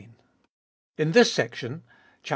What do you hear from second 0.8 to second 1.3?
In